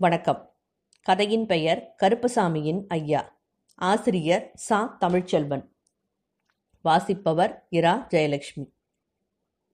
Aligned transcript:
வணக்கம். 0.00 0.54
கதையின் 1.02 1.46
பெயர் 1.46 1.94
கருப்பசாமியின் 2.02 2.84
ஐயா. 2.88 3.40
ஆசிரியர் 3.74 4.50
சா. 4.54 4.96
தமிழ்ச்செல்வன். 5.00 5.68
வாசிப்பவர் 6.82 7.66
இரா. 7.68 8.06
ஜெயலட்சுமி. 8.10 8.70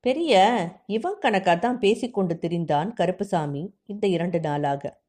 பெரிய 0.01 0.59
இவன் 0.87 1.19
கணக்காக 1.19 1.59
தான் 1.59 1.79
பேசிக்கொண்டு 1.79 2.39
திரிந்தான் 2.41 2.93
கருப்பசாமி 2.93 3.79
இந்த 3.87 4.07
இரண்டு 4.07 4.41
நாளாக. 4.41 5.03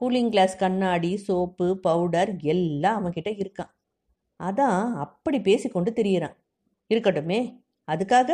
கூலிங் 0.00 0.28
கிளாஸ் 0.28 0.56
கண்ணாடி 0.56 1.16
சோப்பு 1.16 1.80
பவுடர் 1.80 2.36
எல்லாம் 2.36 3.06
அவன்கிட்ட 3.06 3.46
இருக்கான். 3.46 3.70
அதான் 4.42 4.92
அப்படி 4.92 5.40
பேசிக்கொண்டு 5.40 5.90
திரியிறான். 5.90 6.36
இருக்கட்டுமே 6.94 7.62
அதுக்காக 7.90 8.32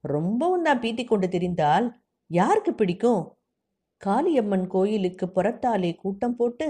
ரொம்பவும் 0.00 0.62
தான் 0.62 0.80
பீத்தி 0.80 1.04
கொண்டு 1.04 1.26
திரிந்தால் 1.26 1.92
யாருக்கு 2.26 2.74
பிடிக்கும்? 2.74 3.36
காளியம்மன் 4.02 4.66
கோயிலுக்கு 4.66 5.26
புறத்தாலே 5.26 5.90
கூட்டம் 5.96 6.36
போட்டு 6.36 6.68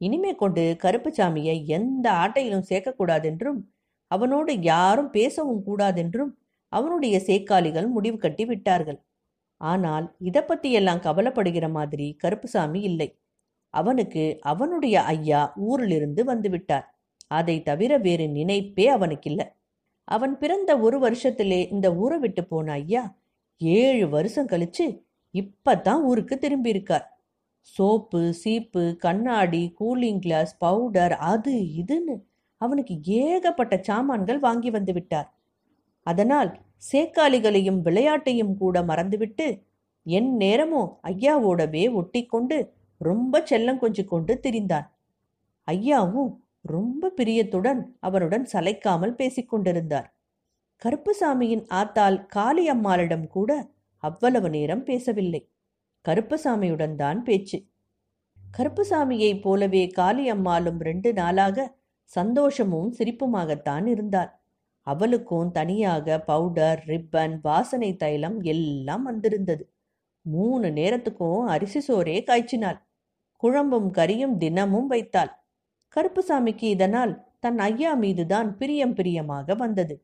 இனிமே 0.00 0.32
கொண்டு 0.34 0.64
கருப்புசாமியை 0.82 1.56
எந்த 1.66 2.06
ஆட்டையிலும் 2.12 2.68
சேர்க்கக்கூடாதென்றும் 2.70 3.60
அவனோடு 4.10 4.52
யாரும் 4.62 5.10
பேசவும் 5.10 5.62
கூடாதென்றும் 5.62 6.32
அவனுடைய 6.72 7.16
சேக்காளிகள் 7.26 7.88
முடிவு 7.88 8.18
கட்டி 8.18 8.44
விட்டார்கள். 8.44 8.98
ஆனால் 9.60 10.06
இதை 10.18 10.42
பற்றியெல்லாம் 10.42 11.04
கவலைப்படுகிற 11.06 11.66
மாதிரி 11.70 12.06
கருப்புசாமி 12.18 12.80
இல்லை. 12.80 13.08
அவனுக்கு 13.74 14.24
அவனுடைய 14.42 14.96
ஐயா 15.14 15.40
ஊரிலிருந்து 15.56 16.22
வந்து 16.24 16.48
விட்டார். 16.50 16.86
அதை 17.30 17.56
தவிர 17.62 17.92
வேறு 17.98 18.26
நினைப்பே 18.28 18.86
அவனுக்கில்லை. 18.96 19.46
அவன் 20.08 20.34
பிறந்த 20.38 20.72
ஒரு 20.78 20.98
வருஷத்திலே 21.06 21.60
இந்த 21.72 21.86
ஊரை 21.94 22.18
விட்டு 22.18 22.42
போன 22.44 22.72
ஐயா 22.72 23.02
ஏழு 23.60 24.06
வருஷம் 24.08 24.48
கழிச்சு 24.48 24.86
இப்பதான் 25.38 26.02
ஊருக்கு 26.10 26.34
திரும்பி 26.38 26.72
இருக்கார் 26.74 27.06
சோப்பு 27.76 28.20
சீப்பு 28.42 28.82
கண்ணாடி 29.04 29.62
கூலிங் 29.80 30.20
கிளாஸ் 30.24 30.52
பவுடர் 30.58 31.14
அது 31.30 31.54
இதுன்னு 31.80 32.14
அவனுக்கு 32.60 32.94
ஏகப்பட்ட 33.22 33.74
சாமான்கள் 33.88 34.38
வாங்கி 34.38 34.70
வந்து 34.70 34.92
விட்டார். 34.92 35.28
அதனால் 36.06 36.50
சேக்காளிகளையும் 36.90 37.80
விளையாட்டையும் 37.82 38.54
கூட 38.56 38.76
மறந்துவிட்டு 38.82 39.46
என் 40.06 40.30
நேரமோ 40.36 40.82
ஐயாவோடவே 41.10 41.84
ஒட்டிக்கொண்டு 42.00 42.58
ரொம்ப 43.00 43.40
செல்லம் 43.50 43.80
கொஞ்சி 43.82 44.04
கொண்டு 44.04 44.34
திரிந்தான். 44.44 44.86
ஐயாவும் 45.68 46.32
ரொம்ப 46.74 47.10
பிரியத்துடன் 47.18 47.80
அவனுடன் 48.00 48.44
சளைக்காமல் 48.52 49.18
பேசிக்கொண்டிருந்தார் 49.20 50.08
கருப்புசாமியின் 50.82 51.64
ஆத்தாள் 51.80 52.18
காளியம்மாளிடம் 52.34 53.26
கூட 53.28 53.50
அவ்வளவு 54.08 54.48
நேரம் 54.50 54.84
பேசவில்லை. 54.84 55.42
கருப்பசாமியுடன் 56.04 56.94
தான் 56.94 57.20
பேச்சு. 57.22 57.58
கருப்பசாமியைப் 58.58 59.40
போலவே 59.40 59.84
காளி 59.98 60.24
அம்மாளும் 60.28 60.80
ரெண்டு 60.80 61.10
நாளாக 61.12 61.66
சந்தோஷமும் 62.10 62.90
சிரிப்புமாகத்தான் 62.98 63.86
இருந்தாள் 63.86 64.30
அவளுக்கும் 64.86 65.48
தனியாக 65.50 66.16
பவுடர் 66.20 66.80
ரிப்பன் 66.86 67.34
வாசனை 67.42 67.90
தைலம் 67.96 68.38
எல்லாம் 68.52 69.02
வந்திருந்தது. 69.02 69.64
மூணு 70.26 70.66
நேரத்துக்கும் 70.78 71.44
அரிசி 71.54 71.80
சோறே 71.88 72.16
காய்ச்சினாள். 72.28 72.78
குழம்பும் 73.42 73.88
கறியும் 73.98 74.36
தினமும் 74.36 74.86
வைத்தாள். 74.86 75.32
கருப்புசாமிக்கு 75.96 76.66
இதனால் 76.76 77.12
தன் 77.38 77.58
ஐயா 77.58 77.92
மீதுதான் 77.94 78.48
பிரியம் 78.56 78.94
பிரியமாக 78.94 79.54
வந்தது. 79.54 79.94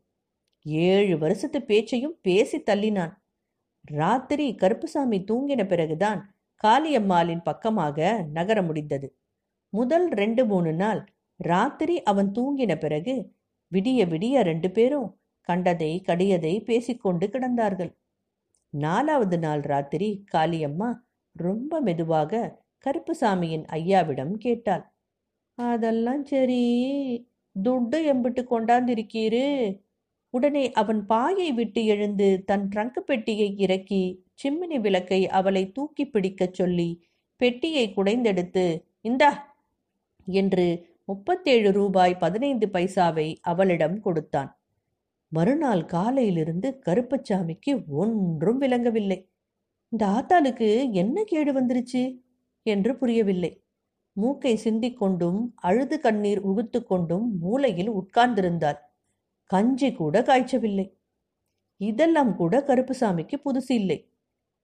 ஏழு 0.67 1.15
வருஷத்து 1.19 1.59
பேச்சையும் 1.63 2.17
பேசி 2.23 2.59
தள்ளினான். 2.71 3.15
ராத்திரி 3.85 4.55
கருப்புசாமி 4.55 5.19
தூங்கின 5.21 5.67
பிறகுதான் 5.67 6.35
காளியம்மாளின் 6.65 7.43
பக்கமாக 7.43 8.27
நகர 8.33 8.63
முடிந்தது. 8.63 9.17
முதல் 9.69 10.09
ரெண்டு 10.09 10.47
மூணு 10.47 10.73
நாள் 10.73 11.07
ராத்திரி 11.37 12.03
அவன் 12.03 12.31
தூங்கின 12.31 12.79
பிறகு 12.79 13.35
விடிய 13.73 14.01
விடிய 14.09 14.43
ரெண்டு 14.43 14.71
பேரும் 14.71 15.21
கண்டதை 15.41 16.01
கடியதை 16.01 16.61
பேசிக்கொண்டு 16.61 17.27
கிடந்தார்கள். 17.27 17.93
நாலாவது 18.71 19.39
நாள் 19.39 19.61
ராத்திரி 19.61 20.25
காளியம்மா 20.33 20.95
ரொம்ப 21.33 21.81
மெதுவாக 21.81 22.61
கருப்புசாமியின் 22.87 23.65
ஐயாவிடம் 23.73 24.33
கேட்டாள். 24.33 24.93
அதெல்லாம் 25.55 26.25
சரி 26.25 26.63
துட்டு 27.65 27.99
எம்பிட்டு 28.13 28.43
கொண்டாந்திருக்கீரு. 28.51 29.47
உடனே 30.35 30.65
அவன் 30.73 31.01
பாயை 31.07 31.53
விட்டு 31.53 31.85
எழுந்து 31.85 32.29
தன் 32.45 32.67
ட்ரங்க் 32.69 33.01
பெட்டியை 33.07 33.49
இறக்கி 33.59 34.03
சிம்மினி 34.43 34.79
விளக்கை 34.81 35.21
அவளை 35.31 35.65
தூக்கி 35.73 36.05
பிடிக்கச் 36.07 36.55
சொல்லி 36.55 36.91
பெட்டியை 37.41 37.87
குடைந்தெடுத்து 37.95 38.65
இந்தா! 39.01 39.31
என்று 40.27 40.67
முப்பத்தேழு 41.05 41.71
ரூபாய் 41.73 42.15
பதினைந்து 42.19 42.67
பைசாவை 42.67 43.29
அவளிடம் 43.43 44.01
கொடுத்தான். 44.01 44.51
மறுநாள் 45.33 45.85
காலையிலிருந்து 45.87 46.69
கருப்பச்சாமிக்கு 46.87 47.73
ஒன்றும் 47.97 48.59
விளங்கவில்லை. 48.59 49.19
இந்த 49.93 50.05
ஆத்தாளுக்கு 50.09 50.69
என்ன 50.95 51.25
கேடு 51.25 51.53
வந்துருச்சு? 51.53 52.03
என்று 52.67 52.93
புரியவில்லை. 52.97 53.53
மூக்கை 54.17 54.55
சிந்திக்கொண்டும் 54.65 55.41
அழுது 55.63 56.01
கண்ணீர் 56.01 56.43
உகுத்து 56.45 56.81
கொண்டும் 56.85 57.27
மூலையில் 57.39 57.93
உட்கார்ந்திருந்தாள். 57.93 58.81
கஞ்சி 59.53 59.89
கூட 60.01 60.17
காய்ச்சவில்லை. 60.29 60.87
இதெல்லாம் 61.81 62.33
கூட 62.41 62.55
கருப்புசாமிக்கு 62.69 63.37
புதுசு 63.47 63.73
இல்லை. 63.81 63.99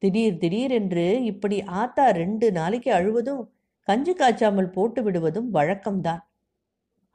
திடீர் 0.02 0.36
திடீர் 0.42 0.72
என்று 0.80 1.06
இப்படி 1.30 1.56
ஆத்தா 1.80 2.04
ரெண்டு 2.20 2.46
நாளைக்கு 2.52 2.90
அழுவதும் 2.98 3.42
கஞ்சி 3.88 4.12
காய்ச்சாமல் 4.12 4.74
போட்டு 4.76 5.00
விடுவதும் 5.02 5.48
வழக்கம்தான். 5.56 6.22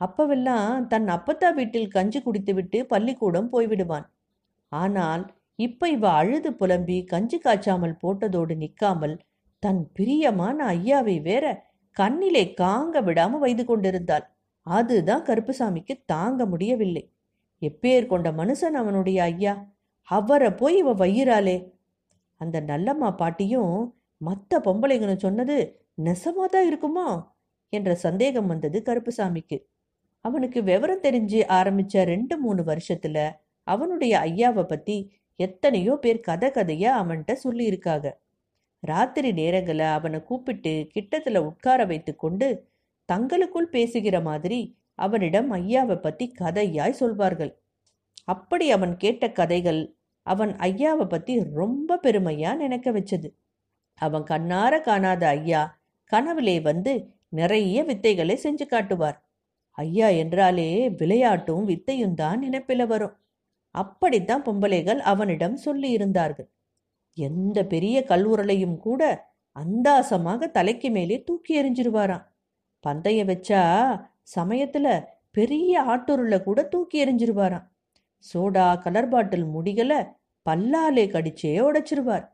அப்பவெல்லாம் 0.01 0.87
தன் 0.91 1.07
அப்பத்தா 1.15 1.49
வீட்டில் 1.59 1.93
கஞ்சி 1.95 2.19
குடித்துவிட்டு 2.21 2.79
பள்ளிக்கூடம் 2.85 3.49
போய்விடுவான் 3.53 4.07
ஆனால் 4.71 5.23
இப்ப 5.59 5.89
இவ 5.89 6.05
அழுது 6.21 6.49
புலம்பி 6.53 6.97
கஞ்சி 7.13 7.37
காய்ச்சாமல் 7.45 7.99
போட்டதோடு 8.03 8.55
நிற்காமல் 8.63 9.15
தன் 9.63 9.81
பிரியமான 9.97 10.57
ஐயாவை 10.75 11.17
வேற 11.29 11.45
கண்ணிலே 11.97 12.43
காங்க 12.61 12.95
விடாம 13.07 13.39
வைத்து 13.39 13.63
கொண்டிருந்தாள். 13.65 14.25
அதுதான் 14.67 15.25
கருப்புசாமிக்கு 15.29 15.95
தாங்க 16.05 16.45
முடியவில்லை. 16.45 17.03
எப்பேர் 17.63 18.05
கொண்ட 18.05 18.31
மனுஷன் 18.31 18.77
அவனுடைய 18.81 19.23
ஐயா. 19.23 19.53
அவரை 20.09 20.51
போய் 20.51 20.77
இவ 20.77 20.93
வையிறாளே 20.95 21.57
அந்த 22.41 22.61
நல்லம்மா 22.61 23.15
பாட்டியும் 23.15 23.75
மற்ற 24.21 24.59
பொம்பளைங்கன்னு 24.59 25.15
சொன்னது 25.15 25.57
நெசமா 26.03 26.45
தான் 26.45 26.67
இருக்குமோ? 26.69 27.07
என்ற 27.73 27.95
சந்தேகம் 27.95 28.47
வந்தது 28.47 28.77
கருப்புசாமிக்கு. 28.85 29.57
அவனுக்கு 30.25 30.63
விவரம் 30.63 31.01
தெரிஞ்சு 31.01 31.39
ஆரம்பிச்ச 31.49 32.03
ரெண்டு 32.03 32.37
மூணு 32.37 32.63
வருஷத்துல 32.63 33.17
அவனுடைய 33.67 34.13
ஐயாவை 34.19 34.63
பத்தி 34.63 34.97
எத்தனையோ 35.39 35.93
பேர் 35.95 36.19
கதை 36.19 36.49
கதையா 36.49 36.91
அவன்கிட்ட 37.01 37.33
சொல்லியிருக்காங்க. 37.43 38.07
ராத்திரி 38.83 39.31
நேரங்களை 39.31 39.85
அவனை 39.91 40.19
கூப்பிட்டு 40.23 40.73
கிட்டத்துல 40.93 41.37
உட்கார 41.37 41.85
வைத்து 41.85 42.15
கொண்டு 42.15 42.47
தங்களுக்குள் 43.09 43.69
பேசுகிற 43.69 44.21
மாதிரி 44.21 44.59
அவனிடம் 44.99 45.51
ஐயாவை 45.51 45.95
பத்தி 45.95 46.33
கதையாய் 46.39 46.99
சொல்வார்கள். 47.01 47.61
அப்படி 48.23 48.71
அவன் 48.71 48.97
கேட்ட 48.97 49.31
கதைகள் 49.31 49.95
அவன் 50.21 50.51
ஐயாவை 50.57 51.05
பத்தி 51.09 51.43
ரொம்ப 51.43 51.99
பெருமையா 52.03 52.55
நினைக்க 52.55 52.91
வச்சது. 52.91 53.29
அவன் 53.93 54.23
கண்ணார 54.23 54.81
காணாத 54.81 55.27
ஐயா 55.27 55.81
கனவிலே 56.11 56.61
வந்து 56.61 56.93
நிறைய 57.29 57.83
வித்தைகளை 57.83 58.35
செஞ்சு 58.43 58.65
காட்டுவார். 58.65 59.17
ஐயா 59.77 60.07
என்றாலே 60.07 60.89
விளையாட்டும் 60.89 61.63
வித்தையும் 61.63 62.13
தான் 62.13 62.39
நினைப்பில 62.43 62.85
வரும். 62.87 63.15
அப்படித்தான் 63.75 64.43
பொம்பளைகள் 64.43 64.97
அவனிடம் 64.97 65.55
சொல்லி 65.55 65.89
இருந்தார்கள். 65.89 66.49
எந்த 67.17 67.65
பெரிய 67.65 68.05
கல்லூரலையும் 68.07 68.77
கூட 68.77 69.31
அந்தாசமாக 69.55 70.51
தலைக்கு 70.51 70.89
மேலே 70.89 71.23
தூக்கி 71.23 71.53
எறிஞ்சிருவாராம். 71.61 72.25
பந்தயம் 72.79 73.27
வச்சா 73.27 73.61
சமயத்துல 74.27 74.87
பெரிய 75.31 75.81
ஆட்டூருல 75.83 76.35
கூட 76.43 76.59
தூக்கி 76.63 76.97
எறிஞ்சிருவாராம். 77.05 77.65
சோடா 78.25 78.67
கலர் 78.81 79.09
பாட்டில் 79.09 79.45
முடிகளை 79.45 79.99
பல்லாலே 80.45 81.05
கடிச்சே 81.07 81.53
உடைச்சிருவார். 81.67 82.25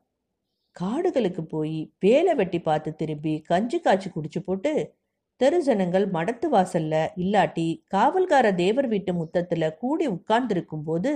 காடுகளுக்கு 0.76 1.44
போய் 1.44 1.94
வேலை 2.00 2.34
வெட்டி 2.36 2.60
பார்த்து 2.60 2.96
திரும்பி 2.96 3.34
கஞ்சி 3.42 3.80
காய்ச்சி 3.80 4.10
குடிச்சு 4.10 4.40
போட்டு 4.46 4.74
தெரு 5.42 5.60
ஜனங்கள் 5.62 6.06
மடத்து 6.12 6.48
வாசல்ல 6.52 6.96
இல்லாட்டி 7.16 7.68
காவல்கார 7.94 8.56
தேவர் 8.56 8.88
வீட்டு 8.88 9.14
முத்தத்துல 9.14 9.74
கூடி 9.78 10.08
உட்கார்ந்திருக்கும் 10.08 10.84
போது 10.84 11.12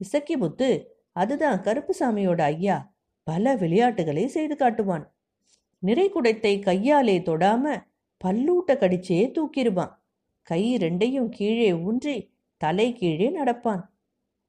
இசக்கி 0.00 0.36
முத்து 0.36 0.68
அதுதான் 1.12 1.60
கருப்புசாமியோட 1.60 2.40
ஐயா 2.40 2.76
பல 3.26 3.54
விளையாட்டுகளை 3.54 4.26
செய்து 4.26 4.54
காட்டுவான். 4.54 5.04
நிறை 5.82 6.06
குடைத்தை 6.10 6.54
கையாலே 6.62 7.18
தொடாம 7.18 7.64
பல்லூட்ட 8.20 8.74
கடிச்சே 8.82 9.20
தூக்கிடுவான் 9.36 9.92
கை 10.50 10.62
ரெண்டையும் 10.76 11.28
கீழே 11.28 11.68
ஊன்றி 11.86 12.16
தலை 12.60 12.88
கீழே 12.92 13.28
நடப்பான். 13.38 13.82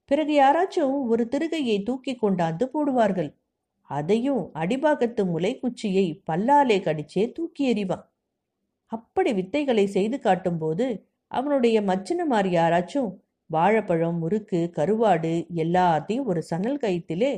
பிறகு 0.05 0.33
யாராச்சும் 0.41 0.95
ஒரு 1.07 1.23
திருகையை 1.31 1.77
தூக்கி 1.83 2.13
கொண்டாந்து 2.21 2.65
போடுவார்கள். 2.73 3.31
அதையும் 3.89 4.43
அடிபாகத்து 4.53 5.21
முளைக்குச்சியை 5.33 6.05
பல்லாலே 6.23 6.77
கடிச்சே 6.79 7.23
தூக்கி 7.31 7.63
எறிவான். 7.73 8.05
அப்படி 8.91 9.31
வித்தைகளை 9.33 9.85
செய்து 9.85 10.17
காட்டும்போது 10.19 10.85
அவனுடைய 11.31 11.77
மச்சினமார் 11.81 12.49
யாராச்சும் 12.57 13.09
வாழைப்பழம் 13.49 14.17
முறுக்கு 14.17 14.59
கருவாடு 14.77 15.33
எல்லாத்தையும் 15.63 16.29
ஒரு 16.31 16.41
சணல் 16.41 16.79
கயிற்றிலே 16.83 17.31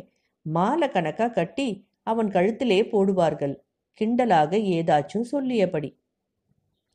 மாலை 0.45 0.87
கணக்கா 0.89 1.27
கட்டி 1.29 1.67
அவன் 2.03 2.29
கழுத்திலே 2.29 2.79
போடுவார்கள். 2.93 3.55
கிண்டலாக 4.01 4.51
ஏதாச்சும் 4.77 5.27
சொல்லியபடி. 5.31 5.89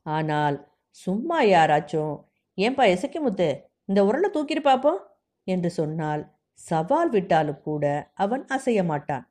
ஆனால் 0.06 0.56
சும்மா 0.94 1.38
யாராச்சும் 1.44 2.14
ஏன்பா 2.58 2.84
இசக்கி 2.94 3.18
முத்து 3.18 3.48
இந்த 3.84 4.00
உரலை 4.04 4.28
தூக்கிட்டு 4.34 4.62
பார்ப்போம் 4.62 5.00
என்று 5.46 5.70
சொன்னால் 5.70 6.22
சவால் 6.58 7.10
விட்டாலும் 7.10 7.60
கூட 7.60 7.84
அவன் 8.14 8.44
அசைய 8.46 8.80
மாட்டான். 8.84 9.24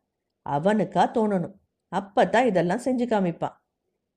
அவனுக்கா 0.45 1.03
தோணணும். 1.17 1.55
அப்பதான் 1.91 2.45
இதெல்லாம் 2.45 2.83
செஞ்சு 2.85 3.05
காமிப்பான். 3.07 3.55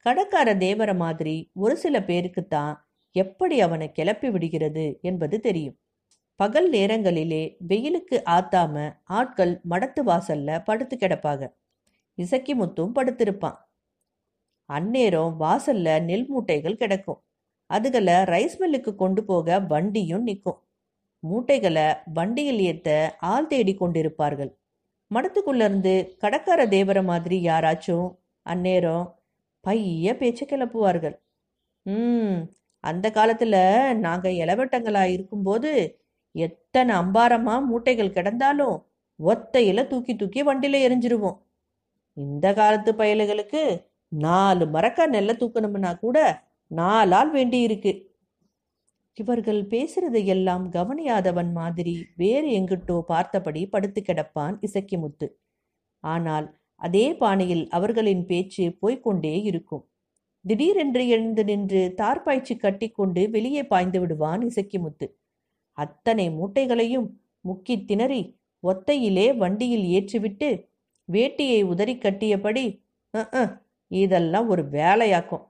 கடக்கார 0.06 0.48
தேவர 0.56 0.90
மாதிரி 0.96 1.36
ஒரு 1.54 1.74
சில 1.76 1.96
பேருக்கு 2.02 2.42
தான் 2.46 2.74
எப்படி 3.16 3.56
அவனை 3.60 3.88
கிளப்பி 3.92 4.28
விடுகிறது 4.30 4.86
என்பது 5.02 5.36
தெரியும். 5.40 5.76
பகல் 6.40 6.68
நேரங்களிலே 6.70 7.42
வெயிலுக்கு 7.68 8.16
ஆத்தாம 8.36 8.74
ஆட்கள் 9.18 9.54
மடத்து 9.70 10.02
வாசல்ல 10.10 10.58
படுத்து 10.64 10.96
கிடப்பாங்க 10.96 11.44
இசக்கி 12.18 12.54
முத்தும் 12.54 12.96
படுத்திருப்பான். 12.96 13.58
அந்நேரம் 14.70 15.34
வாசல்ல 15.40 15.88
நெல் 16.02 16.28
மூட்டைகள் 16.32 16.80
கிடக்கும். 16.82 17.20
அதுகளை 17.70 18.16
ரைஸ் 18.32 18.56
மில்லுக்கு 18.60 18.92
கொண்டு 18.94 19.22
போக 19.24 19.58
வண்டியும் 19.72 20.26
நிற்கும் 20.28 20.58
மூட்டைகளை 21.22 21.86
வண்டியில் 22.16 22.60
ஏத்த 22.70 22.88
ஆள் 23.32 23.48
தேடி 23.52 23.72
கொண்டிருப்பார்கள். 23.80 24.50
மடத்துக்குள்ளேருந்து 25.10 25.94
கடற்கர 26.22 26.60
தேவர 26.74 26.98
மாதிரி 27.10 27.36
யாராச்சும் 27.48 28.08
அந்நேரம் 28.46 29.06
பைய 29.64 30.14
பேச்ச 30.20 30.40
கிளப்புவார்கள். 30.52 31.16
ம் 31.86 32.36
அந்த 32.84 33.06
காலத்தில் 33.10 33.60
நாங்கள் 34.04 34.38
இளவட்டங்களாக 34.42 35.14
இருக்கும்போது 35.16 35.70
எத்தனை 36.34 36.92
அம்பாரமாக 37.02 37.66
மூட்டைகள் 37.70 38.16
கிடந்தாலும் 38.16 38.76
ஒத்தையில் 39.20 39.88
தூக்கி 39.88 40.12
தூக்கி 40.16 40.40
வண்டியில் 40.42 40.84
எரிஞ்சிருவோம். 40.86 41.38
இந்த 42.16 42.46
காலத்து 42.60 42.90
பயலுகளுக்கு 43.00 43.62
நாலு 44.12 44.64
மரக்கா 44.74 45.04
நெல்ல 45.14 45.32
தூக்கணும்னா 45.40 45.92
கூட 46.04 46.18
நாலால் 46.70 47.32
வேண்டியிருக்கு. 47.34 47.92
இவர்கள் 49.14 49.60
பேசுறதையெல்லாம் 49.72 50.64
கவனியாதவன் 50.68 51.50
மாதிரி 51.52 51.94
வேறு 52.16 52.48
எங்கிட்டோ 52.58 52.96
பார்த்தபடி 53.00 53.62
படுத்து 53.66 54.00
கிடப்பான் 54.02 54.56
இசக்கிமுத்து. 54.66 55.26
ஆனால் 56.04 56.46
அதே 56.74 57.06
பாணியில் 57.14 57.64
அவர்களின் 57.68 58.24
பேச்சு 58.26 58.64
போய்க்கொண்டே 58.80 59.34
இருக்கும். 59.42 59.84
திடீரென்று 60.44 61.02
எழுந்து 61.08 61.42
நின்று 61.44 61.82
தார்பாய்ச்சி 61.96 62.56
கட்டிக்கொண்டு 62.56 63.22
வெளியே 63.30 63.62
பாய்ந்து 63.66 64.00
விடுவான் 64.00 64.42
இசக்கிமுத்து. 64.42 65.06
அத்தனை 65.78 66.26
மூட்டைகளையும் 66.30 67.08
முக்கி 67.48 67.76
திணறி 67.84 68.22
ஒத்தையிலே 68.62 69.26
வண்டியில் 69.36 69.86
ஏற்றிவிட்டு 69.96 70.48
வேட்டியை 71.08 71.60
உதறி 71.62 71.94
கட்டியபடி 71.98 72.64
இதெல்லாம் 73.90 74.48
ஒரு 74.48 74.62
வேலையாக்கும். 74.70 75.44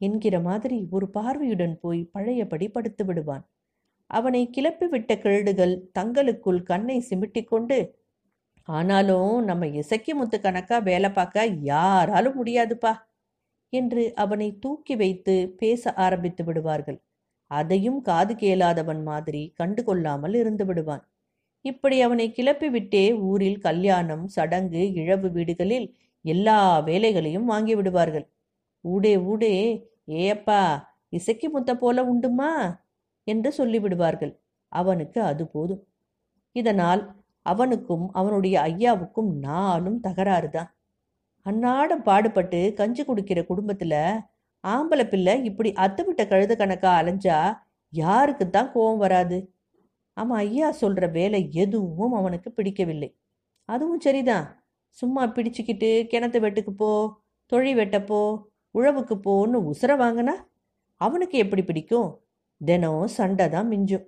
என்கிற 0.00 0.36
மாதிரி 0.40 0.78
ஒரு 0.90 1.06
பார்வையுடன் 1.10 1.74
போய் 1.80 2.02
பழையபடி 2.12 2.68
படுத்து 2.68 3.04
விடுவான். 3.04 3.44
அவனை 4.10 4.42
கிளப்பி 4.50 4.86
விட்ட 4.86 5.12
கிழடுகள் 5.18 5.74
தங்களுக்குள் 5.92 6.60
கண்ணை 6.62 6.98
சிமிட்டிக்கொண்டு 7.10 7.78
ஆனாலும் 8.68 9.32
நம்ம 9.44 9.66
இசைக்கு 9.80 10.12
முத்து 10.14 10.38
கணக்கா 10.40 10.76
வேலை 10.82 11.10
பார்க்க 11.10 11.46
யாராலும் 11.70 12.36
முடியாதுப்பா 12.40 12.92
என்று 13.72 14.02
அவனை 14.14 14.48
தூக்கி 14.58 14.94
வைத்து 14.96 15.34
பேச 15.58 15.92
ஆரம்பித்து 16.04 16.42
விடுவார்கள். 16.44 16.98
அதையும் 17.50 18.00
காது 18.02 18.34
கேளாதவன் 18.36 19.02
மாதிரி 19.02 19.42
கண்டு 19.54 19.82
கொள்ளாமல் 19.84 20.34
இருந்து 20.34 20.64
விடுவான். 20.66 21.04
இப்படி 21.64 21.96
அவனை 22.00 22.26
கிளப்பிவிட்டே 22.36 23.04
ஊரில் 23.30 23.60
கல்யாணம் 23.60 24.24
சடங்கு 24.28 24.82
இழவு 24.94 25.28
வீடுகளில் 25.30 25.88
எல்லா 26.24 26.58
வேலைகளையும் 26.88 27.48
வாங்கி 27.52 27.74
விடுவார்கள். 27.76 28.26
ஊடே 28.84 29.12
ஊடே 29.30 29.54
ஏப்பா 30.24 30.60
இசைக்கு 31.12 31.48
முத்த 31.50 31.72
போல 31.74 31.98
உண்டுமா? 32.12 32.50
என்று 33.26 33.50
சொல்லிவிடுவார்கள். 33.58 34.32
அவனுக்கு 34.72 35.20
அது 35.22 35.44
போதும். 35.48 35.82
இதனால் 36.56 37.02
அவனுக்கும் 37.46 38.06
அவனுடைய 38.12 38.56
ஐயாவுக்கும் 38.60 39.30
நாளும் 39.40 40.00
தகராறுதான் 40.02 40.70
அன்னாடம் 41.46 42.02
பாடுபட்டு 42.02 42.60
கஞ்சி 42.74 43.02
குடிக்கிற 43.04 43.40
குடும்பத்துல 43.48 43.94
ஆம்பளை 44.64 45.04
பிள்ளை 45.08 45.34
இப்படி 45.44 45.70
அத்துவிட்ட 45.84 46.22
கழுத 46.24 46.52
கணக்கா 46.56 46.90
அலைஞ்சா 47.00 47.38
யாருக்கு 47.92 48.44
தான் 48.50 48.70
கோபம் 48.72 48.98
வராது? 48.98 49.38
அவன் 50.16 50.38
ஐயா 50.38 50.68
சொல்ற 50.80 51.04
வேலை 51.10 51.40
எதுவும் 51.52 52.14
அவனுக்கு 52.14 52.48
பிடிக்கவில்லை. 52.52 53.10
அதுவும் 53.68 54.00
சரிதான். 54.00 54.46
சும்மா 54.98 55.22
பிடிச்சுக்கிட்டு 55.26 55.90
கிணத்து 56.12 56.38
வெட்டுக்கு 56.44 56.72
போ 56.76 56.90
தொழி 57.52 57.72
வெட்டப்போ 57.74 58.20
உழவுக்கு 58.74 59.14
போன்னு 59.26 59.58
உசுர 59.70 59.92
வாங்கினா 59.96 60.34
அவனுக்கு 60.96 61.38
எப்படி 61.38 61.62
பிடிக்கும்? 61.64 62.22
தினம் 62.60 63.06
சண்டை 63.06 63.48
தான் 63.48 63.68
மிஞ்சும். 63.70 64.04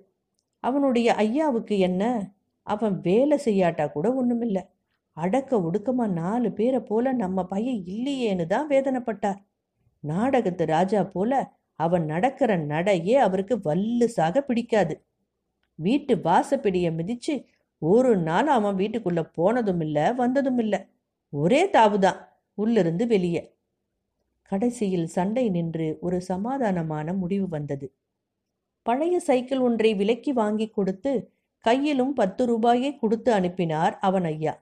அவனுடைய 0.59 1.13
ஐயாவுக்கு 1.13 1.77
என்ன? 1.77 2.03
அவன் 2.63 3.01
வேலை 3.01 3.37
செய்யாட்டா 3.45 3.91
கூட 3.91 4.13
ஒன்றுமில்லை 4.13 4.63
அடக்க 5.13 5.61
ஒடுக்கமாக 5.61 6.11
நாலு 6.11 6.51
பேரை 6.51 6.79
போல 6.79 7.13
நம்ம 7.13 7.45
பையன் 7.45 7.83
இல்லையேன்னு 7.85 8.45
தான் 8.45 8.69
வேதனைப்பட்டார். 8.69 9.39
நாடகத்து 9.99 10.65
ராஜா 10.65 11.03
போல 11.03 11.31
அவன் 11.75 12.05
நடக்கிற 12.05 12.57
நடையே 12.57 13.15
அவருக்கு 13.15 13.55
வல்லுசாக 13.57 14.41
பிடிக்காது. 14.41 15.05
வீட்டு 15.75 16.15
வாசப்பிடியை 16.15 16.91
மிதிச்சு 16.99 17.45
ஒரு 17.81 18.17
நாள் 18.17 18.47
அவன் 18.47 18.75
வீட்டுக்குள்ளே 18.75 19.23
போனதும் 19.33 19.81
இல்லை 19.81 20.13
வந்ததும் 20.13 20.57
இல்லை 20.57 20.79
ஒரே 21.29 21.61
தாவுதான் 21.65 22.19
உள்ளிருந்து 22.53 23.07
வெளியே. 23.07 23.56
கடைசியில் 24.51 25.07
சண்டை 25.07 25.45
நின்று 25.49 25.87
ஒரு 25.99 26.17
சமாதானமான 26.29 27.13
முடிவு 27.21 27.47
வந்தது. 27.47 27.87
பழைய 28.85 29.15
சைக்கிள் 29.19 29.61
ஒன்றை 29.67 29.91
விலக்கி 29.93 30.31
வாங்கி 30.33 30.67
கொடுத்து 30.69 31.13
கையிலும் 31.65 32.13
பத்து 32.13 32.43
ரூபாயை 32.45 32.91
கொடுத்து 32.95 33.29
அனுப்பினார் 33.33 33.95
அவன் 33.99 34.27
ஐயா 34.33 34.53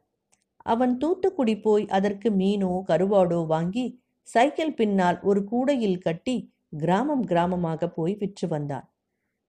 அவன் 0.66 0.94
தூத்துக்குடி 0.98 1.56
போய் 1.60 1.86
அதற்கு 1.88 2.30
மீனோ 2.32 2.72
கருவாடோ 2.90 3.40
வாங்கி 3.46 3.86
சைக்கிள் 4.28 4.74
பின்னால் 4.74 5.18
ஒரு 5.22 5.42
கூடையில் 5.44 6.00
கட்டி 6.00 6.36
கிராமம் 6.78 7.26
கிராமமாக 7.28 7.88
போய் 7.88 8.16
விற்று 8.16 8.48
வந்தான். 8.48 8.86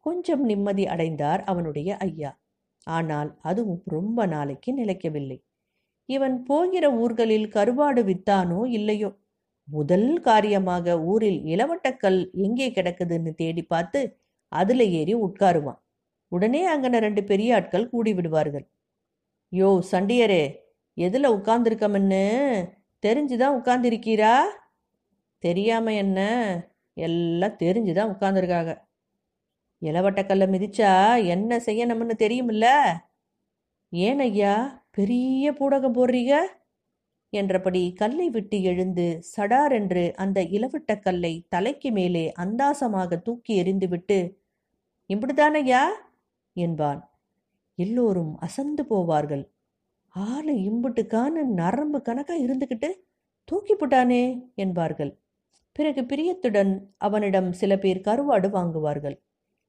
கொஞ்சம் 0.06 0.42
நிம்மதி 0.44 0.84
அடைந்தார் 0.86 1.42
அவனுடைய 1.44 1.90
ஐயா. 2.06 2.30
ஆனால் 2.86 3.30
அதுவும் 3.42 3.82
ரொம்ப 3.86 4.26
நாளைக்கு 4.26 4.70
நிலைக்கவில்லை. 4.72 5.38
இவன் 6.08 6.36
போகிற 6.42 6.84
ஊர்களில் 7.02 7.48
கருவாடு 7.48 8.02
வித்தானோ 8.10 8.60
இல்லையோ? 8.78 9.10
முதல் 9.68 10.20
காரியமாக 10.20 10.96
ஊரில் 11.04 11.40
இளவட்டக்கல் 11.44 12.18
எங்கே 12.32 12.68
கிடக்குதுன்னு 12.70 13.32
தேடி 13.34 13.62
பார்த்து 13.62 14.00
அதுல 14.52 14.84
ஏறி 14.84 15.14
உட்காருவான். 15.16 15.80
உடனே 16.32 16.62
அங்கன 16.76 16.98
ரெண்டு 16.98 17.24
பெரிய 17.24 17.54
ஆட்கள் 17.54 17.90
கூடி 17.90 18.14
விடுவார்கள். 18.14 18.66
யோ 19.52 19.70
சண்டியரே 19.92 20.44
எதுல 20.96 21.26
உட்கார்ந்துருக்கமன்னு 21.36 22.22
தெரிஞ்சுதான் 23.02 23.56
உட்கார்ந்திருக்கீரா? 23.58 24.34
தெரியாம 25.44 25.94
என்ன? 25.94 26.20
எல்லாம் 26.96 27.58
தெரிஞ்சுதான் 27.62 28.12
உட்கார்ந்துருக்காங்க. 28.14 28.72
இளவட்டக்கல்ல 29.82 30.44
மிதிச்சா 30.54 30.92
என்ன 31.26 31.58
செய்யணும்னு 31.58 32.14
தெரியுமில்ல? 32.18 32.66
ஏன் 33.92 34.20
ஐயா 34.20 34.54
பெரிய 34.90 35.52
பூடகம் 35.52 35.96
போடுறீங்க? 35.98 36.34
என்றபடி 37.32 37.92
கல்லை 37.92 38.30
விட்டு 38.30 38.62
எழுந்து 38.62 39.06
சடார் 39.36 39.72
என்று 39.72 40.12
அந்த 40.16 40.38
இலவட்ட 40.42 41.00
கல்லை 41.00 41.46
தலைக்கு 41.48 41.90
மேலே 41.92 42.32
அந்தாசமாக 42.38 43.22
தூக்கி 43.22 43.54
எறிந்துவிட்டு 43.62 44.18
இப்படிதானையா 45.10 45.82
என்பான். 46.56 47.00
எல்லோரும் 47.78 48.36
அசந்து 48.38 48.82
போவார்கள். 48.84 49.44
ஆளு 50.14 50.54
இம்புட்டுக்கான 50.70 51.44
நரம்பு 51.54 51.98
கணக்கா 52.02 52.36
இருந்துகிட்டு 52.38 52.90
தூக்கி 53.48 53.74
போட்டானே? 53.74 54.22
என்பார்கள். 54.54 55.12
பிறகு 55.76 56.02
பிரியத்துடன் 56.02 56.72
அவனிடம் 56.96 57.50
சில 57.52 57.72
பேர் 57.78 58.00
கருவாடு 58.00 58.48
வாங்குவார்கள். 58.50 59.16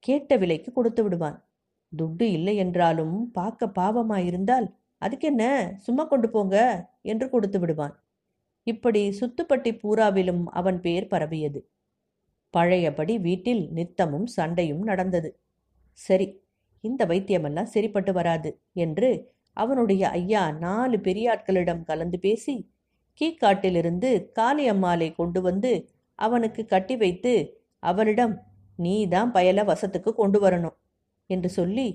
கேட்ட 0.03 0.37
விலைக்கு 0.37 0.71
கொடுத்து 0.71 1.03
விடுவான். 1.03 1.37
துட்டு 1.93 2.21
இல்லை 2.21 2.55
என்றாலும் 2.57 3.31
பார்க்க 3.31 3.67
பாவமாயிருந்தால் 3.75 4.67
அதுக்கென்ன? 5.01 5.43
சும்மா 5.77 6.03
கொண்டு 6.03 6.27
போங்க 6.29 6.55
என்று 7.03 7.25
கொடுத்து 7.29 7.57
விடுவான். 7.59 7.95
இப்படி 8.67 9.01
சுத்துப்பட்டி 9.19 9.71
பூராவிலும் 9.83 10.43
அவன் 10.51 10.79
பேர் 10.81 11.07
பரவியது. 11.07 11.59
பழையபடி 12.53 13.13
வீட்டில் 13.17 13.63
நித்தமும் 13.71 14.27
சண்டையும் 14.27 14.83
நடந்தது. 14.83 15.29
சரி 15.99 16.27
இந்த 16.83 17.01
வைத்தியமெல்லாம் 17.05 17.73
சரிப்பட்டு 17.73 18.11
வராது 18.13 18.49
என்று 18.75 19.09
அவனுடைய 19.57 20.03
ஐயா 20.11 20.43
நாலு 20.59 20.97
பெரியாட்களிடம் 20.97 21.83
கலந்து 21.83 22.17
பேசி 22.19 22.55
கீக்காட்டிலிருந்து 23.21 24.09
காளியம்மாளை 24.39 25.07
கொண்டு 25.15 25.39
வந்து 25.41 25.71
அவனுக்கு 26.19 26.61
கட்டி 26.65 26.95
வைத்து 26.95 27.33
அவளிடம் 27.83 28.35
நீ 28.79 28.95
தான் 29.07 29.31
பயல 29.31 29.63
வசத்துக்கு 29.63 30.11
கொண்டு 30.13 30.39
வரணும் 30.39 30.75
என்று 31.29 31.49
சொல்லி 31.49 31.87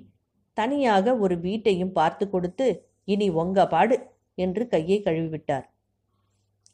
தனியாக 0.57 1.15
ஒரு 1.17 1.35
வீட்டையும் 1.41 1.93
பார்த்து 1.93 2.25
கொடுத்து 2.29 2.67
இனி 3.09 3.27
உங்க 3.43 3.67
பாடு 3.67 3.97
என்று 4.39 4.63
கையை 4.69 4.99
கழுவிவிட்டார். 5.03 5.67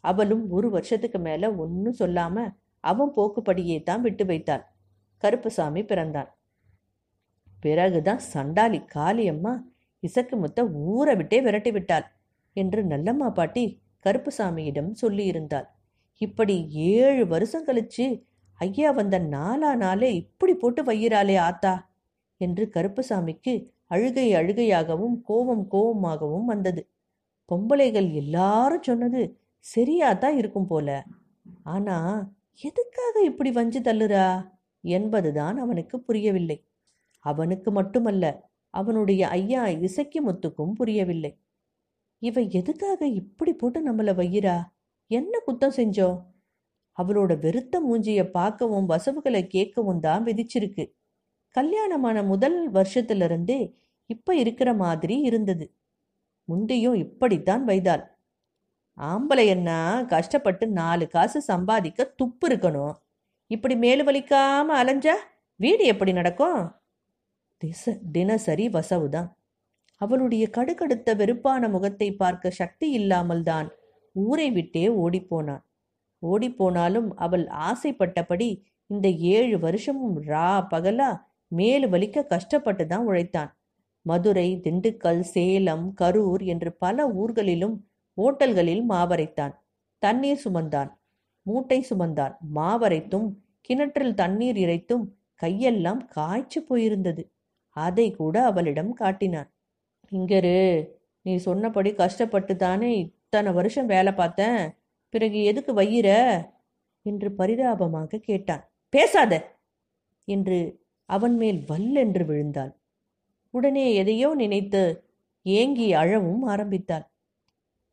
அவளும் 0.04 0.44
ஒரு 0.50 0.68
வருஷத்துக்கு 0.70 1.18
மேல 1.18 1.50
ஒன்னும் 1.54 1.98
சொல்லாம 1.98 2.36
அவன் 2.84 3.14
போக்குப்படியே 3.16 3.76
தான் 3.82 4.02
விட்டு 4.02 4.24
வைத்தாள் 4.24 4.64
கருப்பசாமி 5.22 5.82
பிறந்தான். 5.84 6.30
பிறகுதான் 7.60 8.22
சண்டாளி 8.32 8.80
காளியம்மா 8.94 9.54
இசக்கு 10.02 10.34
முத்த 10.36 10.64
ஊற 10.88 11.16
விட்டே 11.16 11.38
விரட்டி 11.40 11.70
விட்டாள் 11.70 12.06
என்று 12.56 12.80
நல்லம்மா 12.84 13.28
பாட்டி 13.32 13.64
கருப்புசாமியிடம் 14.04 14.90
சொல்லியிருந்தாள். 15.02 15.66
இப்படி 16.20 16.54
ஏழு 16.92 17.24
வருஷம் 17.26 17.66
கழிச்சு 17.66 18.06
ஐயா 18.60 18.90
வந்த 18.90 19.16
நாலா 19.34 19.72
நாளே 19.76 20.08
இப்படி 20.14 20.54
போட்டு 20.54 20.82
வையிறாளே 20.82 21.36
ஆத்தா 21.38 21.74
என்று 22.40 22.64
கருப்புசாமிக்கு 22.74 23.54
அழுகை 23.90 24.34
அழுகையாகவும் 24.34 25.22
கோபம் 25.22 25.68
கோபமாகவும் 25.70 26.44
வந்தது. 26.44 26.82
பொம்பளைகள் 27.48 28.12
எல்லாரும் 28.12 28.82
சொன்னது 28.82 29.22
சரியாதான் 29.76 30.36
இருக்கும் 30.36 30.66
போல. 30.66 30.88
ஆனா 31.64 31.96
எதுக்காக 32.62 33.22
இப்படி 33.24 33.50
வஞ்சு 33.50 33.80
தள்ளுறா? 33.80 34.26
என்பதுதான் 34.84 35.58
அவனுக்கு 35.58 36.00
புரியவில்லை. 36.00 36.58
அவனுக்கு 37.24 37.70
மட்டுமல்ல 37.72 38.24
அவனுடைய 38.74 39.28
ஐயா 39.28 39.68
இசைக்கு 39.68 40.20
முத்துக்கும் 40.28 40.72
புரியவில்லை. 40.72 41.32
இவ 42.22 42.40
எதுக்காக 42.40 43.06
இப்படி 43.06 43.52
போட்டு 43.52 43.80
நம்மள 43.92 44.12
வையிறா? 44.14 44.56
என்ன 45.10 45.40
குத்தம் 45.46 45.76
செஞ்சோம்? 45.76 46.18
அவளோட 46.98 47.38
வெறுத்த 47.40 47.80
மூஞ்சியை 47.80 48.30
பார்க்கவும் 48.30 48.88
வசவுகளை 48.88 49.42
கேட்கவும் 49.54 50.00
தான் 50.00 50.24
விதிச்சிருக்கு. 50.24 50.84
கல்யாணமான 51.58 52.22
முதல் 52.22 52.58
வருஷத்திலிருந்தே 52.72 53.60
இப்ப 54.06 54.34
இருக்கிற 54.34 54.74
மாதிரி 54.74 55.20
இருந்தது. 55.20 55.66
முந்தியும் 56.48 56.94
இப்படித்தான் 56.94 57.64
வைத்தாள். 57.64 58.04
ஆம்பளையன்னா 58.98 60.06
கஷ்டப்பட்டு 60.06 60.64
நாலு 60.68 61.06
காசு 61.08 61.40
சம்பாதிக்க 61.40 62.04
துப்பு 62.16 62.48
இருக்கணும். 62.48 62.94
இப்படி 63.50 63.74
மேலு 63.74 64.02
வலிக்காம 64.04 64.68
அலைஞ்சா 64.80 65.14
வீடு 65.60 65.84
எப்படி 65.84 66.12
நடக்கும்? 66.12 66.60
திச 67.62 67.98
தினசரி 68.12 68.68
வசவுதான். 68.68 69.28
அவளுடைய 70.00 70.44
கடுக்கடுத்த 70.56 71.16
வெறுப்பான 71.16 71.68
முகத்தை 71.68 72.08
பார்க்க 72.14 72.50
சக்தி 72.50 72.90
இல்லாமல் 72.90 73.42
தான் 73.42 73.68
ஊரை 74.12 74.50
விட்டே 74.50 74.84
ஓடிப்போனான். 74.88 75.62
ஓடிப்போனாலும் 76.22 77.08
அவள் 77.16 77.46
ஆசைப்பட்டபடி 77.46 78.50
இந்த 78.86 79.08
ஏழு 79.08 79.58
வருஷமும் 79.58 80.22
ரா 80.22 80.50
பகலா 80.70 81.10
மேலு 81.52 81.86
வலிக்க 81.88 82.26
கஷ்டப்பட்டு 82.26 82.84
தான் 82.86 83.06
உழைத்தான். 83.06 83.50
மதுரை 84.06 84.48
திண்டுக்கல் 84.64 85.22
சேலம் 85.32 85.86
கரூர் 86.00 86.42
என்று 86.46 86.70
பல 86.76 87.06
ஊர்களிலும் 87.14 87.76
ஓட்டல்களில் 88.18 88.84
மாவரைத்தான். 88.90 89.54
தண்ணீர் 90.02 90.42
சுமந்தான். 90.44 90.90
மூட்டை 91.46 91.80
சுமந்தான். 91.90 92.34
மாவரைத்தும் 92.54 93.28
கிணற்றில் 93.70 94.14
தண்ணீர் 94.14 94.58
இறைத்தும் 94.58 95.04
கையெல்லாம் 95.42 96.02
காய்ச்சி 96.08 96.60
போயிருந்தது. 96.62 97.22
அதை 97.76 98.06
கூட 98.14 98.36
அவளிடம் 98.44 98.92
காட்டினான். 98.94 99.50
இங்கரு 100.12 100.58
நீ 101.26 101.34
சொன்னபடி 101.38 101.90
கஷ்டப்பட்டு 101.94 102.54
தானே 102.56 102.90
இத்தனை 102.98 103.50
வருஷம் 103.52 103.86
வேலை 103.86 104.12
பார்த்தேன். 104.14 104.60
பிறகு 105.14 105.38
எதுக்கு 105.44 105.72
வையிற? 105.74 106.08
என்று 107.06 107.28
பரிதாபமாக 107.32 108.20
கேட்டான். 108.28 108.64
பேசாத! 108.92 109.34
என்று 110.28 110.58
அவன் 111.08 111.36
மேல் 111.36 111.60
வல்லென்று 111.68 112.24
விழுந்தாள். 112.24 112.72
உடனே 113.54 113.94
எதையோ 113.94 114.34
நினைத்து 114.34 114.82
ஏங்கி 115.46 115.88
அழவும் 115.92 116.42
ஆரம்பித்தாள். 116.44 117.06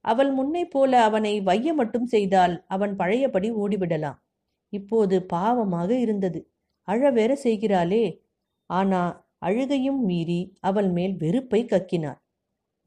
அவள் 0.05 0.31
முன்னைப் 0.31 0.71
போல 0.71 0.91
அவனை 1.03 1.33
வைய 1.41 1.69
மட்டும் 1.73 2.05
செய்தால் 2.05 2.55
அவன் 2.67 2.93
பழையபடி 2.95 3.49
ஓடிவிடலாம். 3.53 4.19
இப்போது 4.73 5.15
பாவமாக 5.33 5.89
இருந்தது. 5.99 6.39
அழ 6.87 7.11
வேற 7.11 7.31
செய்கிறாளே. 7.43 8.05
ஆனா 8.69 9.01
அழுகையும் 9.39 10.01
மீறி 10.05 10.41
அவள் 10.61 10.89
மேல் 10.89 11.15
வெறுப்பை 11.17 11.61
கக்கினாள். 11.65 12.19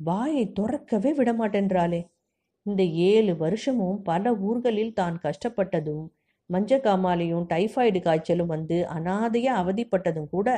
வாயை 0.01 0.45
துறக்கவே 0.61 1.11
விடமாட்டென்றாளே. 1.15 2.01
இந்த 2.67 2.83
ஏழு 2.85 3.37
வருஷமும் 3.37 3.99
பல 4.03 4.35
ஊர்களில் 4.41 4.93
தான் 4.93 5.17
கஷ்டப்பட்டதும் 5.23 6.07
மஞ்சக்காமாலையும் 6.51 7.47
டைஃபாய்டு 7.49 8.01
காய்ச்சலும் 8.03 8.47
வந்து 8.47 8.79
அனாதையா 8.97 9.55
அவதிப்பட்டதும் 9.63 10.29
கூட 10.29 10.49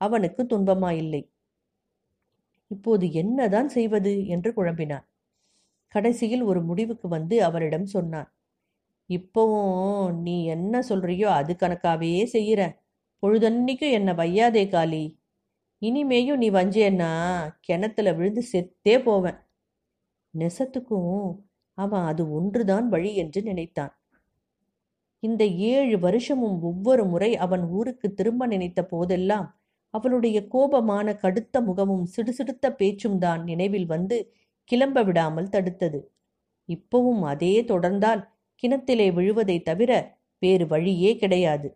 அவனுக்கு 0.00 0.42
துன்பமாயில்லை 0.44 1.22
இப்போது 2.70 3.06
என்னதான் 3.12 3.68
செய்வது 3.68 4.12
என்று 4.26 4.50
குழம்பினான். 4.56 5.04
கடைசியில் 5.94 6.42
ஒரு 6.42 6.60
முடிவுக்கு 6.62 7.08
வந்து 7.08 7.36
அவரிடம் 7.44 7.86
சொன்னான். 7.86 8.28
இப்போவும் 9.10 10.12
நீ 10.22 10.36
என்ன 10.46 10.82
சொல்றியோ 10.88 11.28
அது 11.32 11.54
கணக்காவே 11.54 12.12
செய்யற. 12.32 12.60
பொழுதன்னைக்கும் 13.22 13.96
என்ன 13.98 14.12
வையாதே 14.14 14.64
காளி. 14.68 15.04
இனிமேயும் 15.82 16.36
நீ 16.36 16.48
வஞ்சேன்னா 16.50 17.12
கிணத்துல 17.60 18.12
விழுந்து 18.14 18.42
செத்தே 18.52 18.96
போவேன். 19.04 19.38
நெசத்துக்கும் 20.34 21.24
அவன் 21.78 22.04
அது 22.04 22.22
ஒன்றுதான் 22.32 22.88
வழி 22.88 23.10
என்று 23.16 23.40
நினைத்தான். 23.42 23.92
இந்த 25.24 25.42
ஏழு 25.70 25.96
வருஷமும் 25.98 26.56
ஒவ்வொரு 26.62 27.04
முறை 27.04 27.30
அவன் 27.36 27.64
ஊருக்கு 27.70 28.08
திரும்ப 28.14 28.46
நினைத்த 28.46 28.80
போதெல்லாம் 28.84 29.46
அவளுடைய 29.94 30.38
கோபமான 30.52 31.08
கடுத்த 31.22 31.56
முகமும் 31.60 32.06
சிடுசிடுத்த 32.14 32.66
பேச்சும் 32.70 33.18
தான் 33.18 33.42
நினைவில் 33.44 33.86
வந்து 33.86 34.16
கிளம்ப 34.70 34.98
விடாமல் 35.02 35.52
தடுத்தது. 35.52 36.00
இப்பவும் 36.68 37.22
அதே 37.24 37.54
தொடர்ந்தால் 37.62 38.22
கிணத்திலே 38.62 39.08
விழுவதை 39.12 39.56
தவிர 39.62 39.90
வேறு 40.42 40.64
வழியே 40.66 41.12
கிடையாது. 41.16 41.68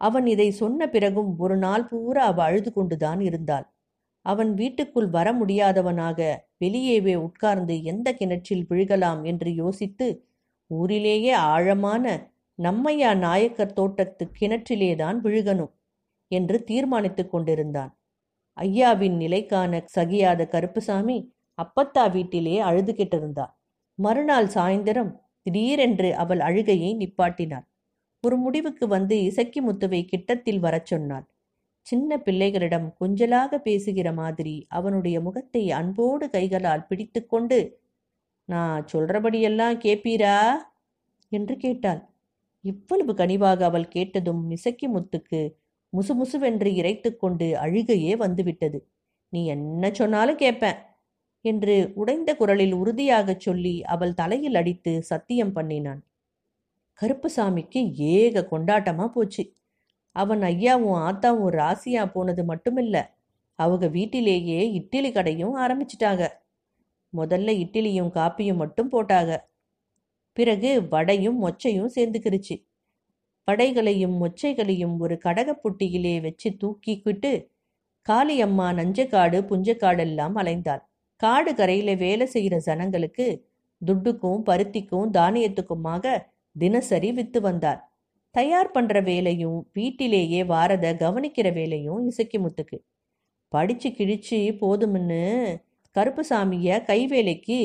அவன் 0.00 0.26
இதை 0.26 0.48
சொன்ன 0.52 0.88
பிறகும் 0.88 1.30
ஒரு 1.38 1.56
நாள் 1.56 1.84
பூரா 1.88 2.24
அவ 2.24 2.40
அழுது 2.42 2.70
கொண்டுதான் 2.72 3.20
இருந்தாள். 3.20 3.66
அவன் 4.26 4.50
வீட்டுக்குள் 4.54 5.08
வர 5.08 5.28
முடியாதவனாக 5.32 6.18
வெளியேவே 6.60 7.14
உட்கார்ந்து 7.18 7.74
எந்த 7.84 8.08
கிணற்றில் 8.12 8.64
விழுகலாம் 8.70 9.20
என்று 9.24 9.50
யோசித்து 9.54 10.06
ஊரிலேயே 10.70 11.32
ஆழமான 11.50 12.04
நம்மையா 12.58 13.10
நாயக்கர் 13.18 13.72
தோட்டத்து 13.72 14.24
கிணற்றிலேதான் 14.40 15.18
விழுகணும் 15.22 15.72
என்று 16.30 16.64
தீர்மானித்துக் 16.64 17.30
கொண்டிருந்தான். 17.30 17.92
ஐயாவின் 18.56 19.16
நிலைக்கான 19.18 19.82
சகியாத 19.96 20.42
கருப்புசாமி 20.48 21.18
அப்பத்தா 21.58 22.04
வீட்டிலே 22.12 22.56
அழுது 22.60 22.92
கிட்டிருந்தார். 22.92 23.52
மறுநாள் 23.98 24.48
சாயந்தரம் 24.54 25.12
திடீரென்று 25.42 26.10
அவள் 26.14 26.40
அழுகையை 26.40 26.90
நிப்பாட்டினாள். 26.96 27.66
ஒரு 28.24 28.36
முடிவுக்கு 28.36 28.86
வந்து 28.88 29.16
இசக்கி 29.22 29.60
முத்துவை 29.62 30.00
கிட்டத்தில் 30.06 30.58
வரச் 30.58 30.86
சொன்னாள். 30.86 31.26
சின்ன 31.86 32.18
பிள்ளைகளிடம் 32.24 32.88
கொஞ்சலாக 33.00 33.58
பேசுகிற 33.58 34.08
மாதிரி 34.12 34.56
அவனுடைய 34.70 35.16
முகத்தை 35.20 35.64
அன்போடு 35.72 36.30
கைகளால் 36.30 36.86
பிடித்துக்கொண்டு 36.86 37.60
நான் 38.48 38.84
சொல்றபடியெல்லாம் 38.92 39.78
கேப்பீரா? 39.84 40.36
என்று 41.32 41.56
கேட்டாள். 41.56 42.02
இவ்வளவு 42.66 43.12
கனிவாக 43.14 43.60
அவள் 43.64 43.88
கேட்டதும் 43.88 44.42
மிசக்கி 44.50 44.86
முத்துக்கு 44.88 45.40
முசுமுசுவென்று 45.92 46.70
இறைத்துக்கொண்டு 46.80 47.46
அழுகையே 47.64 48.12
வந்துவிட்டது. 48.16 48.78
நீ 49.32 49.40
என்ன 49.46 49.90
சொன்னாலும் 49.92 50.36
கேட்பேன் 50.36 50.78
என்று 51.44 51.74
உடைந்த 51.94 52.30
குரலில் 52.36 52.74
உறுதியாகச் 52.74 53.44
சொல்லி 53.46 53.74
அவள் 53.84 54.14
தலையில் 54.14 54.54
அடித்து 54.54 54.92
சத்தியம் 55.02 55.52
பண்ணினான். 55.52 56.00
கருப்புசாமிக்கு 56.98 57.80
ஏக 58.14 58.46
கொண்டாட்டமா 58.50 59.06
போச்சு. 59.08 59.44
அவன் 60.16 60.42
ஐயாவும் 60.42 60.98
ஆத்தாவும் 61.06 61.54
ராசியா 61.60 62.04
போனது 62.12 62.42
மட்டுமில்ல 62.44 62.96
அவங்க 63.58 63.86
வீட்டிலேயே 63.88 64.60
இட்லி 64.72 65.10
கடையும் 65.12 65.56
ஆரம்பிச்சிட்டாங்க. 65.56 66.24
முதல்ல 67.12 67.50
இட்லியும் 67.64 68.12
காப்பியும் 68.18 68.56
மட்டும் 68.56 68.90
போட்டாங்க. 68.92 69.32
பிறகு 70.36 70.70
வடையும் 70.88 71.38
மொச்சையும் 71.44 71.92
சேர்ந்துக்கிருச்சு. 71.96 72.56
படைகளையும் 73.48 74.16
மொச்சைகளையும் 74.22 74.96
ஒரு 74.98 75.16
கடகப்புட்டியிலே 75.24 76.14
வச்சு 76.20 76.48
தூக்கிக்கிட்டு 76.62 77.32
காளியம்மா 78.06 78.66
நஞ்சக்காடு 78.78 79.38
புஞ்சக்காடெல்லாம் 79.50 80.36
அலைந்தாள். 80.42 80.82
காடு 81.20 81.52
கரையில 81.54 81.90
வேலை 81.94 82.26
செய்கிற 82.26 82.56
ஜனங்களுக்கு 82.58 83.26
துட்டுக்கும் 83.82 84.42
பருத்திக்கும் 84.48 85.08
தானியத்துக்குமாக 85.18 86.04
தினசரி 86.56 87.10
வித்து 87.12 87.40
வந்தார் 87.40 87.80
தயார் 88.34 88.70
பண்ற 88.70 89.00
வேலையும் 89.00 89.58
வீட்டிலேயே 89.72 90.40
வாரத 90.44 90.86
கவனிக்கிற 90.94 91.48
வேலையும் 91.52 92.00
இசக்கி 92.06 92.38
முத்துக்கு. 92.38 92.78
படிச்சு 93.52 93.88
கிழிச்சு 93.98 94.38
போதும்னு 94.62 95.22
கருப்புசாமிய 95.96 96.78
கைவேலைக்கு 96.90 97.58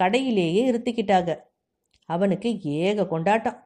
கடையிலேயே 0.00 0.62
இருத்திக்கிட்டாங்க. 0.70 1.30
அவனுக்கு 2.08 2.50
ஏக 2.84 3.06
கொண்டாட்டம். 3.06 3.58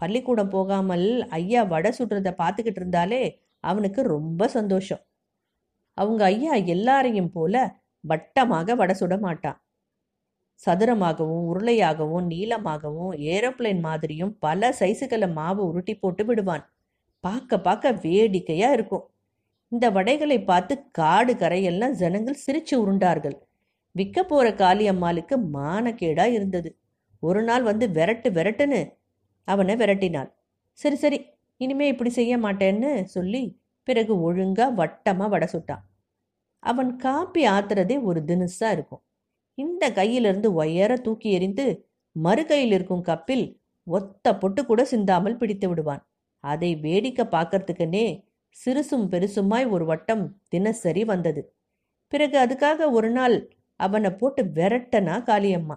பள்ளிக்கூடம் 0.00 0.52
போகாமல் 0.56 1.06
ஐயா 1.38 1.62
வடை 1.64 1.90
சுடுறத 1.98 2.30
பார்த்துக்கிட்டு 2.42 2.80
இருந்தாலே 2.82 3.22
அவனுக்கு 3.64 4.00
ரொம்ப 4.14 4.48
சந்தோஷம். 4.48 5.02
அவங்க 5.98 6.22
ஐயா 6.24 6.54
எல்லாரையும் 6.74 7.32
போல 7.36 7.54
வட்டமாக 8.04 8.74
வடை 8.74 8.94
சுட 9.00 9.14
மாட்டான். 9.18 9.58
சதுரமாகவும் 10.60 11.44
உருளையாகவும் 11.50 12.26
நீளமாகவும் 12.32 13.12
ஏரோப்ளேன் 13.34 13.80
மாதிரியும் 13.80 14.32
பல 14.38 14.70
சைஸுகளை 14.80 15.28
மாவு 15.32 15.62
உருட்டி 15.70 15.94
போட்டு 15.96 16.24
விடுவான். 16.24 16.64
பார்க்க 17.24 17.58
பார்க்க 17.60 17.92
வேடிக்கையா 18.04 18.68
இருக்கும். 18.72 19.04
இந்த 19.72 19.86
வடைகளை 19.90 20.38
பார்த்து 20.44 20.74
காடு 20.92 21.34
கரையெல்லாம் 21.34 21.94
ஜனங்கள் 21.94 22.42
சிரிச்சு 22.46 22.74
உருண்டார்கள். 22.82 23.36
விற்க 23.94 24.18
போற 24.24 24.46
காளியம்மாளுக்கு 24.62 25.36
மானக்கேடா 25.56 26.26
இருந்தது. 26.36 26.70
ஒரு 27.22 27.40
நாள் 27.42 27.64
வந்து 27.70 27.86
விரட்டு 27.88 28.28
விரட்டுன்னு 28.38 28.80
அவனை 29.48 29.74
விரட்டினாள். 29.76 30.30
சரி 30.78 30.96
சரி 30.96 31.18
இனிமே 31.60 31.86
இப்படி 31.92 32.10
செய்ய 32.10 32.34
மாட்டேன்னு 32.38 32.90
சொல்லி 33.16 33.42
பிறகு 33.88 34.12
ஒழுங்கா 34.28 34.66
வட்டமா 34.80 35.26
வடை 35.28 35.48
சுட்டான் 35.54 35.82
அவன் 36.62 36.90
காப்பி 36.96 37.42
ஆத்துறதே 37.46 37.96
ஒரு 38.02 38.20
தினுசா 38.24 38.68
இருக்கும். 38.72 39.02
இந்த 39.58 39.84
கையிலிருந்து 39.92 40.48
ஒயர 40.54 40.92
தூக்கி 41.00 41.28
எறிந்து 41.30 41.66
மறு 42.16 42.42
கையில் 42.46 42.74
இருக்கும் 42.76 43.04
கப்பில் 43.08 43.44
ஒத்த 43.86 44.26
பொட்டு 44.36 44.62
கூட 44.64 44.80
சிந்தாமல் 44.84 45.38
பிடித்து 45.40 45.66
விடுவான். 45.68 46.02
அதை 46.44 46.70
வேடிக்கை 46.84 47.24
பார்க்கறதுக்குன்னே 47.26 48.06
சிறுசும் 48.56 49.06
பெருசுமாய் 49.12 49.66
ஒரு 49.74 49.84
வட்டம் 49.84 50.24
தினசரி 50.48 51.02
வந்தது. 51.04 51.42
பிறகு 52.12 52.36
அதுக்காக 52.38 52.90
ஒரு 52.90 53.10
நாள் 53.10 53.36
அவனை 53.80 54.10
போட்டு 54.20 54.42
விரட்டனா 54.58 55.16
காளியம்மா. 55.30 55.76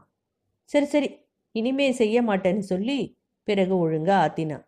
சரி 0.70 0.86
சரி 0.86 1.10
இனிமே 1.56 1.92
செய்ய 1.92 2.22
மாட்டேன்னு 2.22 2.60
சொல்லி 2.60 3.18
பிறகு 3.44 3.88
ஒழுங்கா 3.88 4.16
ஆத்தினான் 4.26 4.66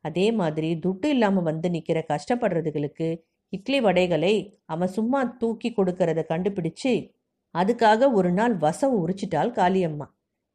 அதே 0.00 0.32
மாதிரி 0.32 0.80
துட்டு 0.86 1.04
இல்லாம 1.04 1.40
வந்து 1.40 1.70
நிக்கிற 1.70 2.02
கஷ்டப்படுறதுகளுக்கு 2.08 3.24
இட்லி 3.48 3.80
வடைகளை 3.80 4.60
அவன் 4.64 4.88
சும்மா 4.88 5.24
தூக்கி 5.24 5.70
கொடுக்கறத 5.70 6.20
கண்டுபிடிச்சு 6.28 7.12
அதுக்காக 7.54 8.12
ஒரு 8.12 8.32
நாள் 8.32 8.54
வசவு 8.54 9.08
உரிச்சிட்டாள் 9.08 9.50
காளியம்மா. 9.50 10.06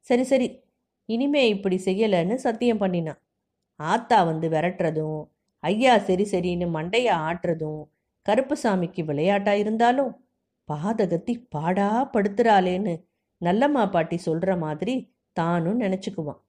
சரி 0.01 0.23
சரி 0.23 0.63
இனிமே 1.05 1.47
இப்படி 1.47 1.77
செய்யலைன்னு 1.85 2.35
சத்தியம் 2.35 2.77
பண்ணினான் 2.77 3.21
ஆத்தா 3.79 4.23
வந்து 4.23 4.49
விரட்டுறதும் 4.49 5.29
ஐயா 5.59 5.97
சரி 5.97 6.23
சரின்னு 6.23 6.67
மண்டைய 6.67 7.11
ஆட்டுறதும் 7.11 7.83
கருப்புசாமிக்கு 8.25 9.03
விளையாட்டா 9.03 9.51
இருந்தாலும் 9.51 10.11
பாதகத்தி 10.69 11.47
பாடா 11.49 12.09
படுத்துறாளேன்னு 12.13 12.95
நல்லம்மா 13.45 13.89
பாட்டி 13.89 14.19
சொல்ற 14.25 14.57
மாதிரி 14.57 15.16
தானும் 15.39 15.79
நினைச்சுக்குவான். 15.79 16.41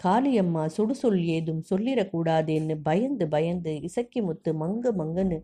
காளியம்மா 0.00 0.62
சுடுசொல் 0.76 1.20
ஏதும் 1.36 1.62
சொல்லிடக்கூடாதேன்னு 1.70 2.74
பயந்து 2.82 3.24
பயந்து 3.28 3.72
இசக்கி 3.82 4.20
முத்து 4.22 4.50
மங்கு 4.54 4.90
மங்குன்னு 5.00 5.38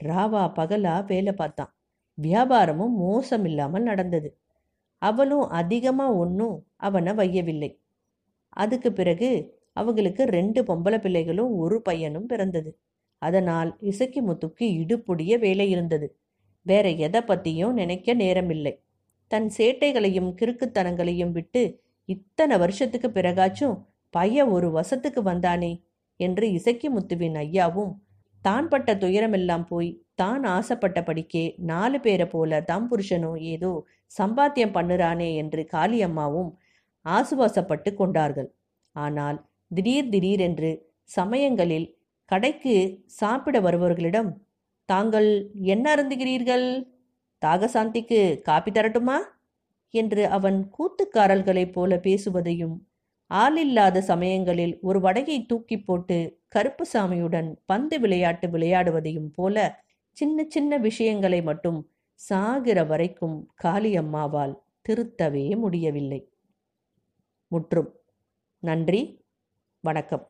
ராவா 0.00 0.44
பகலா 0.58 0.94
வேலை 1.06 1.32
பார்த்தான். 1.32 1.72
வியாபாரமும் 2.18 2.94
மோசமில்லாமல் 3.02 3.86
நடந்தது. 3.90 4.30
அவளும் 5.02 5.46
அதிகமாக 5.50 6.16
ஒன்றும் 6.16 6.56
அவனை 6.78 7.12
வையவில்லை. 7.12 7.70
அதுக்கு 8.56 8.90
பிறகு 8.92 9.30
அவங்களுக்கு 9.72 10.22
ரெண்டு 10.36 10.60
பொம்பளை 10.62 10.98
பிள்ளைகளும் 11.00 11.52
ஒரு 11.54 11.76
பையனும் 11.82 12.26
பிறந்தது. 12.26 12.70
அதனால் 13.22 13.70
இசக்கி 13.90 14.20
முத்துக்கு 14.22 14.64
இடுப்புடிய 14.80 15.32
வேலை 15.38 15.66
இருந்தது. 15.70 16.06
வேற 16.66 16.86
எதை 17.06 17.20
பற்றியும் 17.22 17.74
நினைக்க 17.74 18.14
நேரமில்லை. 18.14 18.74
தன் 19.30 19.48
சேட்டைகளையும் 19.56 20.30
கிறுக்குத்தனங்களையும் 20.40 21.32
விட்டு 21.32 21.62
இத்தனை 22.12 22.56
வருஷத்துக்கு 22.62 23.08
பிறகாச்சும் 23.18 23.76
பைய 24.14 24.46
ஒரு 24.54 24.68
வசத்துக்கு 24.78 25.20
வந்தானே 25.22 25.72
என்று 26.20 26.46
இசக்கி 26.58 26.88
முத்துவின் 26.94 27.36
ஐயாவும் 27.44 27.92
தான் 28.42 28.68
பட்ட 28.68 28.90
துயரமெல்லாம் 28.94 29.64
போய் 29.70 29.90
தான் 30.14 30.44
ஆசைப்பட்டபடிக்கே 30.56 31.44
நாலு 31.70 31.98
பேரை 32.00 32.26
போல 32.26 32.60
தம் 32.70 32.88
புருஷனும் 32.90 33.38
ஏதோ 33.52 33.72
சம்பாத்தியம் 34.12 34.74
பண்ணுறானே 34.76 35.28
என்று 35.42 35.62
காளியம்மாவும் 35.72 36.50
ஆசுவாசப்பட்டு 37.04 37.90
கொண்டார்கள். 37.94 38.48
ஆனால் 38.96 39.38
திடீர் 39.70 40.10
திடீரென்று 40.14 40.70
சமயங்களில் 41.10 41.88
கடைக்கு 42.30 42.74
சாப்பிட 43.20 43.56
வருபவர்களிடம் 43.60 44.30
தாங்கள் 44.88 45.28
என்ன 45.72 45.84
அருந்துகிறீர்கள்? 45.94 46.66
தாகசாந்திக்கு 47.42 48.20
காப்பி 48.48 48.70
தரட்டுமா? 48.70 49.18
என்று 49.90 50.26
அவன் 50.26 50.70
கூத்துக்காரல்களைப் 50.78 51.72
போல 51.72 51.96
பேசுவதையும் 51.96 52.86
ஆளில்லாத 53.30 53.98
சமயங்களில் 53.98 54.78
ஒரு 54.80 55.00
வடையை 55.00 55.46
தூக்கி 55.46 55.80
போட்டு 55.80 56.40
கருப்புசாமியுடன் 56.54 57.54
பந்து 57.66 58.00
விளையாட்டு 58.00 58.48
விளையாடுவதையும் 58.48 59.30
போல 59.32 59.82
சின்ன 60.12 60.44
சின்ன 60.48 60.78
விஷயங்களை 60.78 61.42
மட்டும் 61.42 61.90
சாகிற 62.14 62.84
வரைக்கும் 62.84 63.48
காளியம்மாவால் 63.64 64.58
திருத்தவே 64.88 65.56
முடியவில்லை. 65.56 66.30
முற்றும். 67.50 67.90
நன்றி. 68.62 69.24
வணக்கம். 69.80 70.29